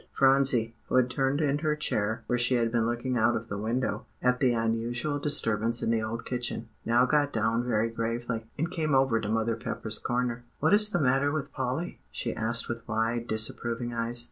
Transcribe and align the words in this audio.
Phronsie, 0.17 0.73
who 0.85 0.95
had 0.95 1.11
turned 1.11 1.41
in 1.41 1.59
her 1.59 1.75
chair 1.75 2.23
where 2.25 2.39
she 2.39 2.55
had 2.55 2.71
been 2.71 2.87
looking 2.87 3.17
out 3.19 3.35
of 3.35 3.49
the 3.49 3.57
window, 3.59 4.07
at 4.19 4.39
the 4.39 4.51
unusual 4.51 5.19
disturbance 5.19 5.83
in 5.83 5.91
the 5.91 6.01
old 6.01 6.25
kitchen, 6.25 6.69
now 6.83 7.05
got 7.05 7.31
down 7.31 7.63
very 7.63 7.91
gravely, 7.91 8.47
and 8.57 8.71
came 8.71 8.95
over 8.95 9.21
to 9.21 9.29
Mother 9.29 9.55
Pepper's 9.55 9.99
corner. 9.99 10.43
"What 10.59 10.73
is 10.73 10.89
the 10.89 10.99
matter 10.99 11.31
with 11.31 11.51
Polly?" 11.53 11.99
she 12.09 12.33
asked 12.35 12.67
with 12.67 12.87
wide, 12.87 13.27
disapproving 13.27 13.93
eyes. 13.93 14.19